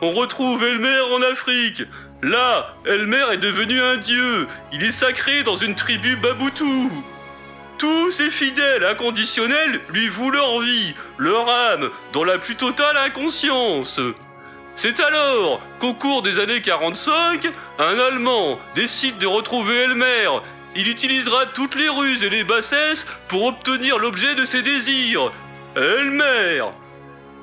[0.00, 1.82] On retrouve Elmer en Afrique.
[2.22, 4.48] Là, Elmer est devenu un dieu.
[4.72, 6.90] Il est sacré dans une tribu Baboutou.
[7.78, 14.00] Tous ses fidèles inconditionnels lui vouent leur vie, leur âme, dans la plus totale inconscience.
[14.74, 17.46] C'est alors qu'au cours des années 45,
[17.78, 20.28] un Allemand décide de retrouver Elmer.
[20.74, 25.32] Il utilisera toutes les ruses et les bassesses pour obtenir l'objet de ses désirs.
[25.76, 26.62] Elmer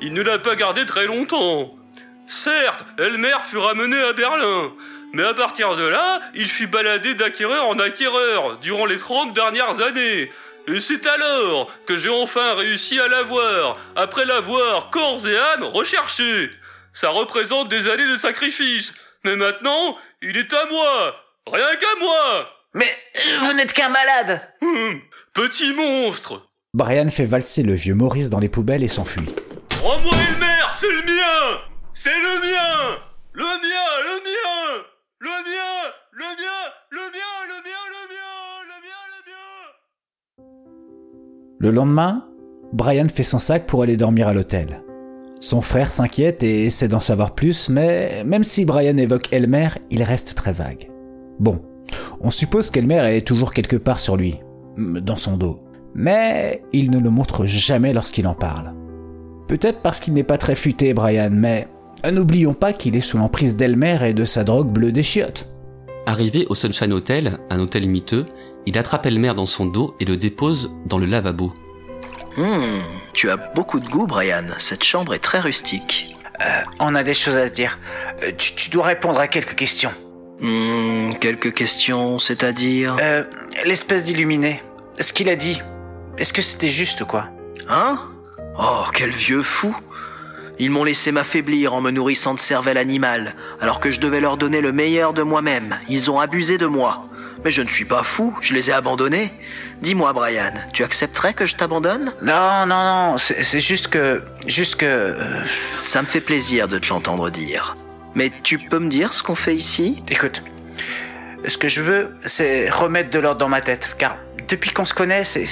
[0.01, 1.75] Il ne l'a pas gardé très longtemps.
[2.27, 4.71] Certes, Elmer fut ramené à Berlin,
[5.13, 9.79] mais à partir de là, il fut baladé d'acquéreur en acquéreur durant les 30 dernières
[9.81, 10.31] années,
[10.67, 16.49] Et c'est alors que j'ai enfin réussi à l'avoir, après l'avoir corps et âme recherché.
[16.93, 18.91] Ça représente des années de sacrifice,
[19.23, 22.49] mais maintenant, il est à moi, rien qu'à moi.
[22.73, 24.41] Mais euh, vous n'êtes qu'un malade.
[24.61, 24.99] Hum,
[25.33, 26.47] petit monstre.
[26.73, 29.29] Brian fait valser le vieux Maurice dans les poubelles et s'enfuit.
[29.81, 31.74] Rends-moi Elmer, c'est le mien
[32.05, 32.99] C'est le mien
[33.33, 34.83] Le mien, le mien
[35.21, 35.73] Le mien,
[36.11, 38.29] le mien, le mien, le mien, le mien,
[38.69, 39.01] le mien,
[41.59, 42.27] le Le lendemain,
[42.73, 44.83] Brian fait son sac pour aller dormir à l'hôtel.
[45.39, 50.03] Son frère s'inquiète et essaie d'en savoir plus, mais même si Brian évoque Elmer, il
[50.03, 50.91] reste très vague.
[51.39, 51.63] Bon,
[52.21, 54.39] on suppose qu'Elmer est toujours quelque part sur lui,
[54.77, 55.57] dans son dos.
[55.95, 58.75] Mais il ne le montre jamais lorsqu'il en parle.
[59.47, 61.67] Peut-être parce qu'il n'est pas très futé, Brian, mais
[62.11, 65.47] n'oublions pas qu'il est sous l'emprise d'Elmer et de sa drogue bleue des chiottes.
[66.05, 68.25] Arrivé au Sunshine Hotel, un hôtel miteux,
[68.65, 71.53] il attrape Elmer dans son dos et le dépose dans le lavabo.
[72.37, 72.81] Hmm,
[73.13, 74.43] tu as beaucoup de goût, Brian.
[74.57, 76.15] Cette chambre est très rustique.
[76.41, 77.79] Euh, on a des choses à se dire.
[78.23, 79.91] Euh, tu, tu dois répondre à quelques questions.
[80.41, 83.23] Hmm, quelques questions, c'est-à-dire Euh,
[83.65, 84.61] l'espèce d'illuminé.
[84.99, 85.61] Ce qu'il a dit.
[86.17, 87.29] Est-ce que c'était juste, quoi?
[87.69, 87.97] Hein?
[88.59, 89.75] Oh, quel vieux fou
[90.59, 94.37] Ils m'ont laissé m'affaiblir en me nourrissant de cervelle animale, alors que je devais leur
[94.37, 95.77] donner le meilleur de moi-même.
[95.89, 97.07] Ils ont abusé de moi.
[97.43, 99.31] Mais je ne suis pas fou, je les ai abandonnés.
[99.81, 102.13] Dis-moi, Brian, tu accepterais que je t'abandonne?
[102.21, 104.23] Non, non, non, c'est juste que...
[104.47, 104.85] Juste que...
[104.85, 105.45] euh,
[105.79, 107.77] Ça me fait plaisir de te l'entendre dire.
[108.15, 110.01] Mais tu peux me dire ce qu'on fait ici?
[110.09, 110.41] Écoute,
[111.45, 114.15] ce que je veux, c'est remettre de l'ordre dans ma tête, car
[114.47, 115.45] depuis qu'on se connaît, c'est-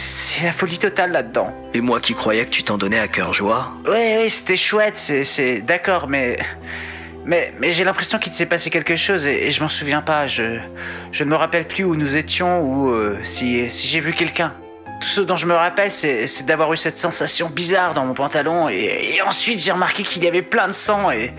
[0.44, 1.54] la folie totale là-dedans.
[1.74, 4.96] Et moi qui croyais que tu t'en donnais à cœur joie Oui, oui, c'était chouette,
[4.96, 6.38] c'est, d'accord, mais,
[7.26, 10.28] mais, mais j'ai l'impression qu'il s'est passé quelque chose et, et je m'en souviens pas.
[10.28, 10.60] Je,
[11.12, 14.54] je ne me rappelle plus où nous étions ou euh, si, si j'ai vu quelqu'un.
[15.02, 18.14] Tout ce dont je me rappelle, c'est, c'est d'avoir eu cette sensation bizarre dans mon
[18.14, 21.34] pantalon et, et ensuite j'ai remarqué qu'il y avait plein de sang et,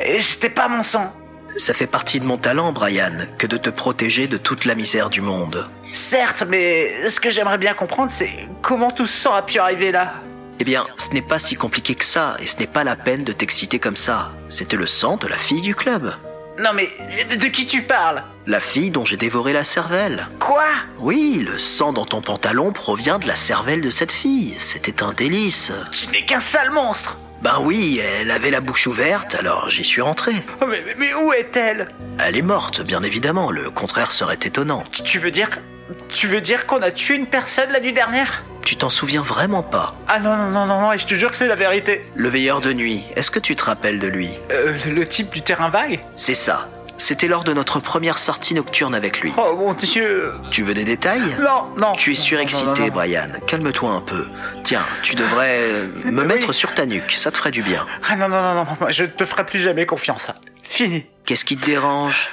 [0.00, 1.10] et c'était pas mon sang.
[1.58, 5.08] Ça fait partie de mon talent, Brian, que de te protéger de toute la misère
[5.08, 5.68] du monde.
[5.92, 8.30] Certes, mais ce que j'aimerais bien comprendre, c'est
[8.62, 10.14] comment tout ce sang a pu arriver là.
[10.60, 13.24] Eh bien, ce n'est pas si compliqué que ça, et ce n'est pas la peine
[13.24, 14.32] de t'exciter comme ça.
[14.48, 16.14] C'était le sang de la fille du club.
[16.58, 16.88] Non mais
[17.30, 18.22] de, de qui tu parles?
[18.46, 20.28] La fille dont j'ai dévoré la cervelle.
[20.40, 20.64] Quoi?
[20.98, 24.54] Oui, le sang dans ton pantalon provient de la cervelle de cette fille.
[24.58, 25.72] C'était un délice.
[25.92, 30.00] Tu n'es qu'un sale monstre Ben oui, elle avait la bouche ouverte, alors j'y suis
[30.02, 30.32] rentré.
[30.60, 31.88] Oh, mais, mais- où est-elle?
[32.18, 34.84] Elle est morte, bien évidemment, le contraire serait étonnant.
[35.04, 35.48] Tu veux dire...
[36.08, 38.42] Tu veux dire qu'on a tué une personne la nuit dernière?
[38.64, 41.30] Tu t'en souviens vraiment pas Ah non, non, non, non, non, et je te jure
[41.30, 42.04] que c'est la vérité.
[42.16, 44.30] Le veilleur de nuit, est-ce que tu te rappelles de lui?
[44.50, 46.00] Euh, le type du terrain vague?
[46.16, 46.68] C'est ça.
[46.98, 49.32] C'était lors de notre première sortie nocturne avec lui.
[49.36, 51.36] Oh mon dieu Tu veux des détails?
[51.40, 52.92] Non, non Tu es surexcité, non, non, non.
[52.94, 53.28] Brian.
[53.46, 54.26] Calme-toi un peu.
[54.64, 56.26] Tiens, tu devrais euh, me Oui.
[56.26, 57.84] mettre sur ta nuque, ça te ferait du bien.
[58.08, 60.30] Ah non, non, non, non, je ne te ferai plus jamais confiance.
[60.62, 61.06] Fini.
[61.26, 62.28] Qu'est-ce qui te dérange?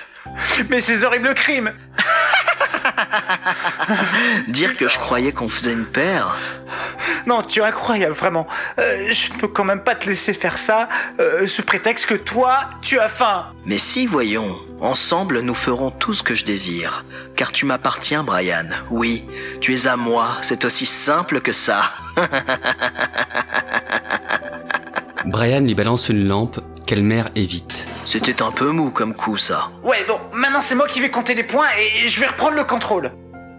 [0.70, 1.74] Mais ces horribles crimes
[4.48, 6.38] Dire que je croyais qu'on faisait une paire?
[7.26, 8.48] Non, tu es incroyable, vraiment.
[8.80, 12.70] Euh, je peux quand même pas te laisser faire ça euh, sous prétexte que toi,
[12.82, 13.48] tu as faim.
[13.66, 17.06] Mais si, voyons, ensemble nous ferons tout ce que je désire.
[17.36, 18.68] Car tu m'appartiens, Brian.
[18.92, 19.26] Oui,
[19.62, 21.92] tu es à moi, c'est aussi simple que ça.
[25.26, 27.88] Brian lui balance une lampe qu'Elmer évite.
[28.06, 29.70] C'était un peu mou comme coup, ça.
[29.82, 32.66] Ouais, bon, maintenant c'est moi qui vais compter les points et je vais reprendre le
[32.66, 33.12] contrôle.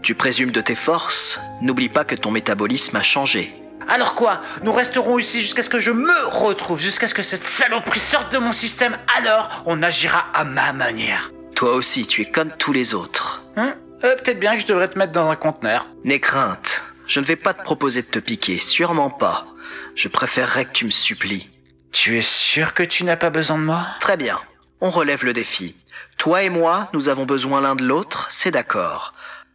[0.04, 3.54] Tu présumes de tes forces N'oublie pas que ton métabolisme a changé.
[3.88, 4.42] Alors quoi?
[4.62, 8.30] Nous resterons ici jusqu'à ce que je me retrouve, jusqu'à ce que cette saloperie sorte
[8.30, 8.98] de mon système.
[9.16, 11.32] Alors, on agira à ma manière.
[11.54, 13.40] Toi aussi, tu es comme tous les autres.
[13.56, 13.76] Hein?
[14.04, 15.86] Euh, Peut-être bien que je devrais te mettre dans un conteneur.
[16.04, 16.82] N'aie crainte.
[17.06, 19.46] Je ne vais pas te proposer de te piquer, sûrement pas.
[19.94, 21.48] Je préférerais que tu me supplies.
[21.92, 23.86] Tu es sûr que tu n'as pas besoin de moi?
[24.00, 24.38] Très bien.
[24.82, 25.76] On relève le défi.
[26.18, 29.14] Toi et moi, nous avons besoin l'un de l'autre, c'est d'accord.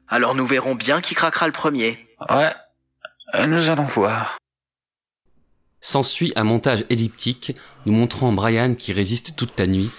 [0.09, 2.07] Alors nous verrons bien qui craquera le premier.
[2.29, 2.51] Ouais.
[3.35, 4.37] Euh, Nous allons voir.
[5.81, 9.89] S'ensuit un montage elliptique nous montrant Brian qui résiste toute la nuit,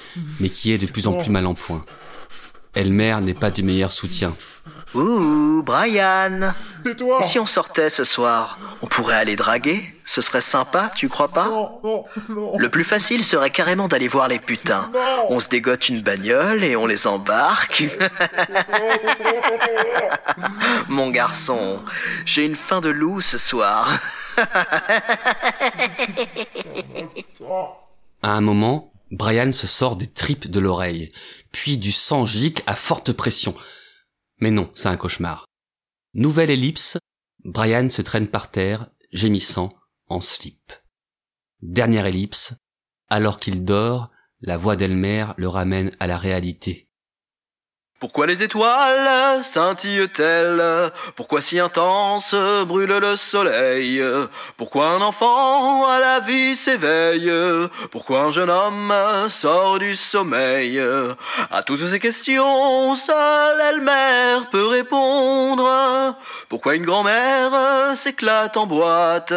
[0.40, 1.84] mais qui est de plus en plus mal en point.
[2.80, 4.34] Elmer n'est pas du meilleur soutien.
[4.94, 9.94] Ouh, Brian Tais-toi Et si on sortait ce soir On pourrait aller draguer?
[10.04, 11.44] Ce serait sympa, tu crois pas?
[11.44, 12.58] Non, non, non.
[12.58, 14.90] Le plus facile serait carrément d'aller voir les putains.
[14.92, 15.26] Non.
[15.28, 17.84] On se dégote une bagnole et on les embarque.
[20.88, 21.78] Mon garçon,
[22.24, 24.00] j'ai une faim de loup ce soir.
[28.22, 31.10] À un moment, Brian se sort des tripes de l'oreille,
[31.52, 33.54] puis du sang gicle à forte pression.
[34.38, 35.46] Mais non, c'est un cauchemar.
[36.14, 36.98] Nouvelle ellipse,
[37.44, 39.72] Brian se traîne par terre, gémissant,
[40.08, 40.72] en slip.
[41.62, 42.54] Dernière ellipse,
[43.08, 44.10] alors qu'il dort,
[44.40, 46.89] la voix d'Elmer le ramène à la réalité.
[48.00, 50.90] Pourquoi les étoiles scintillent-elles?
[51.16, 52.34] Pourquoi si intense
[52.66, 54.02] brûle le soleil?
[54.56, 57.30] Pourquoi un enfant à la vie s'éveille?
[57.90, 58.94] Pourquoi un jeune homme
[59.28, 60.82] sort du sommeil?
[61.50, 66.16] À toutes ces questions, seule elle-mère peut répondre.
[66.48, 67.52] Pourquoi une grand-mère
[67.96, 69.34] s'éclate en boîte?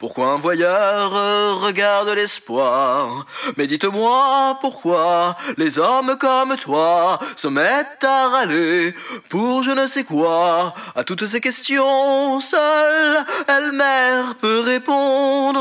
[0.00, 1.12] Pourquoi un voyeur
[1.60, 3.26] regarde l'espoir?
[3.56, 8.94] Mais dites-moi pourquoi les hommes comme toi se mettent à râler
[9.28, 10.74] pour je ne sais quoi.
[10.94, 15.60] À toutes ces questions, seule elle-mère peut répondre.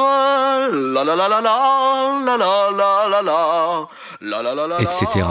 [0.71, 1.51] La la la la la,
[4.21, 5.27] la la la etc.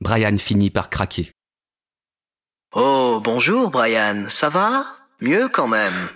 [0.00, 1.30] Brian finit par craquer.
[2.72, 4.84] Oh, bonjour Brian, ça va
[5.20, 6.08] Mieux quand même.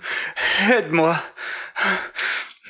[0.71, 1.17] Aide-moi.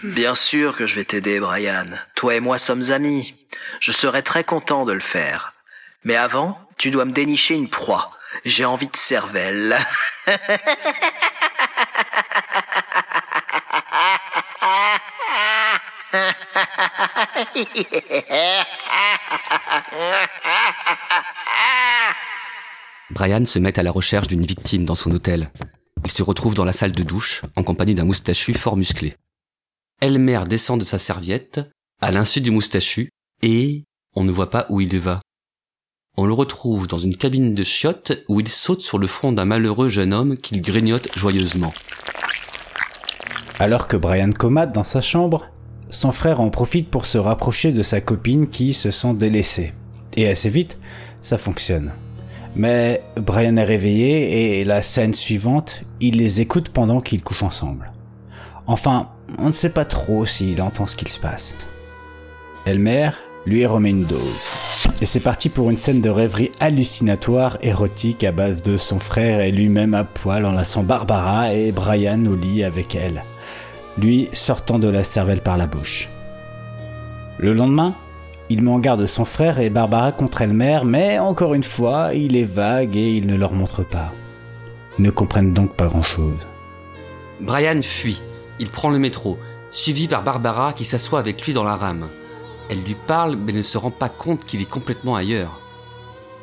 [0.03, 1.85] Bien sûr que je vais t'aider, Brian.
[2.15, 3.35] Toi et moi sommes amis.
[3.79, 5.52] Je serais très content de le faire.
[6.03, 8.11] Mais avant, tu dois me dénicher une proie.
[8.45, 9.77] J'ai envie de cervelle.
[23.09, 25.51] Brian se met à la recherche d'une victime dans son hôtel.
[26.03, 29.15] Il se retrouve dans la salle de douche, en compagnie d'un moustachu fort musclé.
[30.01, 31.61] Elmer descend de sa serviette,
[32.01, 33.09] à l'insu du moustachu,
[33.41, 33.85] et
[34.15, 35.21] on ne voit pas où il va.
[36.15, 39.45] On le retrouve dans une cabine de chiottes où il saute sur le front d'un
[39.45, 41.73] malheureux jeune homme qu'il grignote joyeusement.
[43.57, 45.47] Alors que Brian comate dans sa chambre,
[45.89, 49.73] son frère en profite pour se rapprocher de sa copine qui se sent délaissée.
[50.15, 50.77] Et assez vite,
[51.23, 51.93] ça fonctionne.
[52.55, 57.91] Mais Brian est réveillé et la scène suivante, il les écoute pendant qu'ils couchent ensemble.
[58.67, 61.55] Enfin, on ne sait pas trop s'il entend ce qu'il se passe.
[62.67, 63.09] Elmer
[63.45, 64.49] lui remet une dose.
[65.01, 69.41] Et c'est parti pour une scène de rêverie hallucinatoire, érotique, à base de son frère
[69.41, 73.23] et lui-même à poil enlaçant Barbara et Brian au lit avec elle.
[73.97, 76.09] Lui sortant de la cervelle par la bouche.
[77.37, 77.93] Le lendemain,
[78.49, 82.35] il met en garde son frère et Barbara contre Elmer, mais encore une fois, il
[82.37, 84.11] est vague et il ne leur montre pas.
[84.97, 86.47] Ils ne comprennent donc pas grand-chose.
[87.41, 88.21] Brian fuit.
[88.59, 89.39] Il prend le métro,
[89.71, 92.05] suivi par Barbara qui s'assoit avec lui dans la rame.
[92.73, 95.61] Elle lui parle mais ne se rend pas compte qu'il est complètement ailleurs.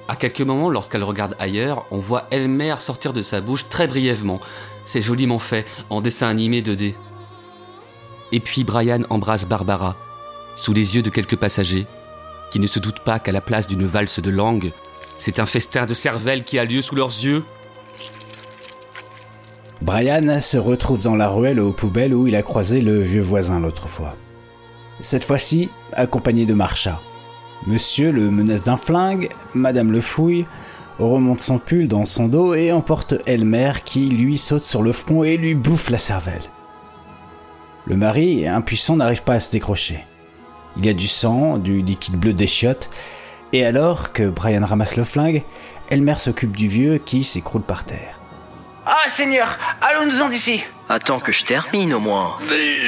[0.06, 4.38] À quelques moments, lorsqu'elle regarde ailleurs, on voit Elmer sortir de sa bouche très brièvement.
[4.86, 6.94] C'est joliment fait, en dessin animé 2D.
[8.30, 9.96] Et puis Brian embrasse Barbara,
[10.54, 11.88] sous les yeux de quelques passagers,
[12.52, 14.72] qui ne se doutent pas qu'à la place d'une valse de langue,
[15.18, 17.44] c'est un festin de cervelle qui a lieu sous leurs yeux.
[19.82, 23.58] Brian se retrouve dans la ruelle aux poubelles où il a croisé le vieux voisin
[23.58, 24.14] l'autre fois.
[25.02, 27.00] Cette fois-ci, accompagné de Marcha.
[27.66, 30.44] Monsieur le menace d'un flingue, Madame le fouille,
[30.98, 35.24] remonte son pull dans son dos et emporte Elmer qui lui saute sur le front
[35.24, 36.42] et lui bouffe la cervelle.
[37.86, 40.04] Le mari, impuissant, n'arrive pas à se décrocher.
[40.76, 42.90] Il y a du sang, du liquide bleu des chiottes,
[43.52, 45.42] et alors que Brian ramasse le flingue,
[45.88, 48.20] Elmer s'occupe du vieux qui s'écroule par terre.
[48.86, 50.62] Ah, Seigneur, allons-nous-en d'ici?
[50.88, 52.36] Attends que je termine au moins.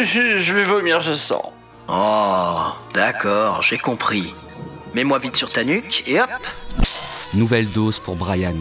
[0.02, 1.46] Je, je vais vomir, je sens.
[1.88, 4.34] Oh, d'accord, j'ai compris.
[4.94, 6.30] Mets-moi vite sur ta nuque et hop
[7.34, 8.56] Nouvelle dose pour Brian.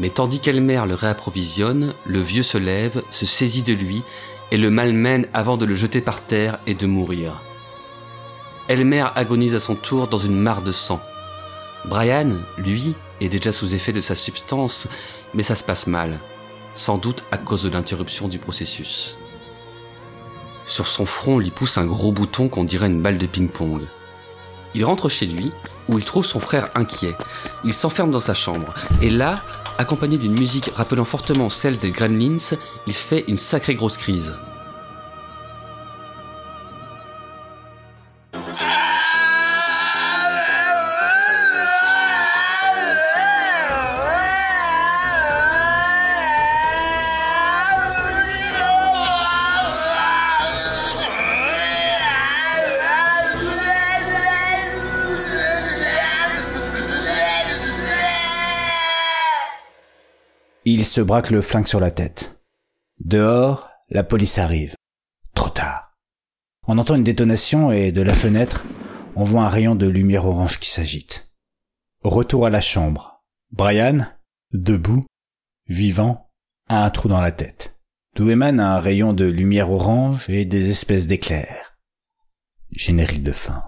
[0.00, 4.04] Mais tandis qu'Elmer le réapprovisionne, le vieux se lève, se saisit de lui
[4.50, 7.42] et le malmène avant de le jeter par terre et de mourir.
[8.68, 11.00] Elmer agonise à son tour dans une mare de sang.
[11.84, 14.88] Brian, lui, est déjà sous effet de sa substance,
[15.34, 16.18] mais ça se passe mal,
[16.74, 19.18] sans doute à cause de l'interruption du processus.
[20.68, 23.80] Sur son front lui pousse un gros bouton qu'on dirait une balle de ping-pong.
[24.74, 25.50] Il rentre chez lui,
[25.88, 27.16] où il trouve son frère inquiet.
[27.64, 29.42] Il s'enferme dans sa chambre, et là,
[29.78, 32.54] accompagné d'une musique rappelant fortement celle des Gremlins,
[32.86, 34.36] il fait une sacrée grosse crise.
[61.00, 62.38] Braque le flingue sur la tête.
[63.00, 64.74] Dehors, la police arrive.
[65.34, 65.96] Trop tard.
[66.66, 68.64] On entend une détonation et de la fenêtre,
[69.16, 71.30] on voit un rayon de lumière orange qui s'agite.
[72.02, 73.24] Retour à la chambre.
[73.50, 74.06] Brian,
[74.52, 75.06] debout,
[75.66, 76.30] vivant,
[76.68, 77.78] a un trou dans la tête,
[78.14, 81.78] d'où émane un rayon de lumière orange et des espèces d'éclairs.
[82.70, 83.64] Générique de fin.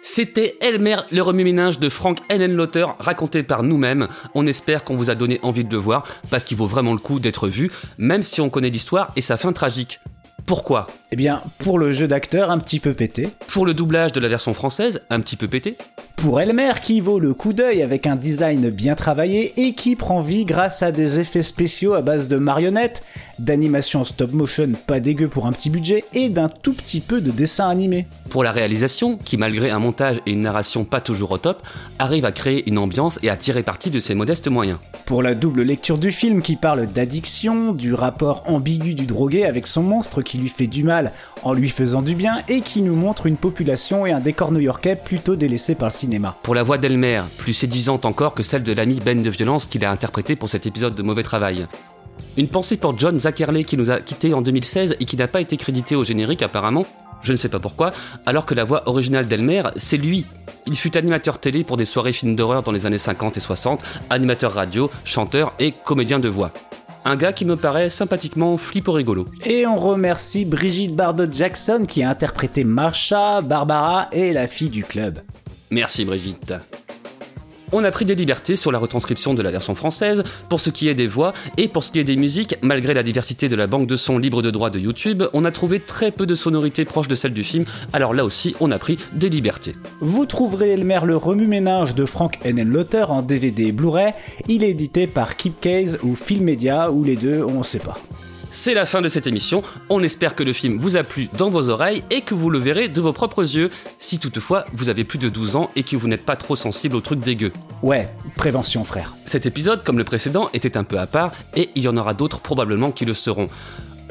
[0.00, 4.08] C'était Elmer, le remue-ménage de Frank Henenlotter, raconté par nous-mêmes.
[4.34, 6.98] On espère qu'on vous a donné envie de le voir, parce qu'il vaut vraiment le
[6.98, 10.00] coup d'être vu, même si on connaît l'histoire et sa fin tragique.
[10.46, 10.86] Pourquoi?
[11.10, 13.30] Eh bien, pour le jeu d'acteur un petit peu pété.
[13.46, 15.74] Pour le doublage de la version française, un petit peu pété.
[16.16, 20.20] Pour Elmer qui vaut le coup d'œil avec un design bien travaillé et qui prend
[20.20, 23.02] vie grâce à des effets spéciaux à base de marionnettes,
[23.38, 27.30] d'animation stop motion pas dégueu pour un petit budget et d'un tout petit peu de
[27.30, 28.06] dessin animé.
[28.30, 31.62] Pour la réalisation, qui malgré un montage et une narration pas toujours au top,
[32.00, 34.78] arrive à créer une ambiance et à tirer parti de ses modestes moyens.
[35.06, 39.68] Pour la double lecture du film qui parle d'addiction, du rapport ambigu du drogué avec
[39.68, 40.97] son monstre qui lui fait du mal
[41.42, 44.96] en lui faisant du bien et qui nous montre une population et un décor new-yorkais
[44.96, 46.36] plutôt délaissés par le cinéma.
[46.42, 49.84] Pour la voix d'Elmer, plus séduisante encore que celle de l'ami Ben de violence qu'il
[49.84, 51.66] a interprété pour cet épisode de Mauvais Travail.
[52.36, 55.40] Une pensée pour John Zackerley qui nous a quittés en 2016 et qui n'a pas
[55.40, 56.86] été crédité au générique apparemment,
[57.22, 57.92] je ne sais pas pourquoi,
[58.26, 60.26] alors que la voix originale d'Elmer, c'est lui.
[60.66, 63.82] Il fut animateur télé pour des soirées films d'horreur dans les années 50 et 60,
[64.10, 66.52] animateur radio, chanteur et comédien de voix.
[67.08, 69.28] Un gars qui me paraît sympathiquement flippo rigolo.
[69.42, 75.20] Et on remercie Brigitte Bardot-Jackson qui a interprété Marsha, Barbara et la fille du club.
[75.70, 76.52] Merci Brigitte.
[77.72, 80.88] On a pris des libertés sur la retranscription de la version française, pour ce qui
[80.88, 83.66] est des voix et pour ce qui est des musiques, malgré la diversité de la
[83.66, 86.84] banque de sons libre de droit de YouTube, on a trouvé très peu de sonorités
[86.84, 89.74] proches de celles du film, alors là aussi on a pris des libertés.
[90.00, 94.12] Vous trouverez Elmer le remue-ménage de Frank Henenlotter en DVD Blu-ray,
[94.48, 96.48] il est édité par Keepcase ou Film
[96.92, 97.98] ou les deux, on sait pas.
[98.50, 99.62] C'est la fin de cette émission.
[99.90, 102.58] On espère que le film vous a plu dans vos oreilles et que vous le
[102.58, 105.96] verrez de vos propres yeux, si toutefois vous avez plus de 12 ans et que
[105.96, 107.52] vous n'êtes pas trop sensible aux trucs dégueux.
[107.82, 109.16] Ouais, prévention frère.
[109.26, 112.14] Cet épisode, comme le précédent, était un peu à part et il y en aura
[112.14, 113.48] d'autres probablement qui le seront.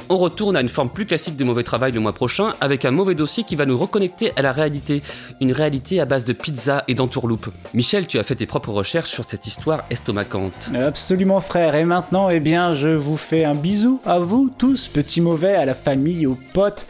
[0.09, 2.91] On retourne à une forme plus classique de mauvais travail le mois prochain avec un
[2.91, 5.01] mauvais dossier qui va nous reconnecter à la réalité.
[5.41, 7.49] Une réalité à base de pizza et d'entourloupe.
[7.73, 10.69] Michel, tu as fait tes propres recherches sur cette histoire estomacante.
[10.73, 15.21] Absolument frère, et maintenant, eh bien, je vous fais un bisou à vous tous, petits
[15.21, 16.87] mauvais, à la famille, aux potes,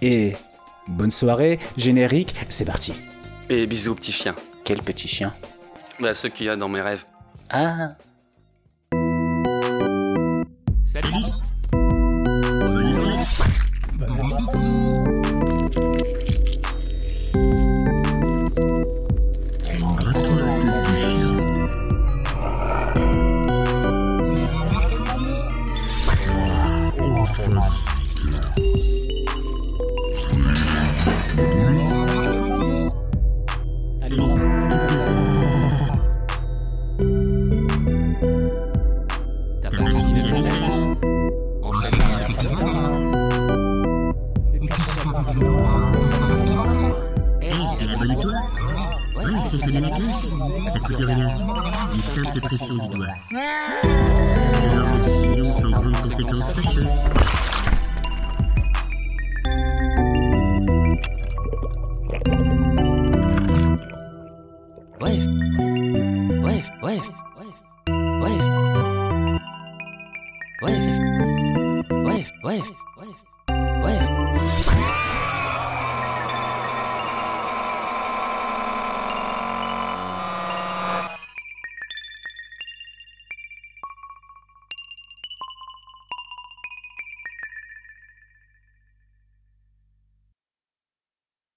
[0.00, 0.34] et
[0.88, 2.94] bonne soirée, générique, c'est parti.
[3.50, 4.34] Et bisous petit chien.
[4.64, 5.32] Quel petit chien?
[6.00, 7.04] Bah ceux qu'il y a dans mes rêves.
[7.50, 7.96] Ah
[10.84, 11.12] Salut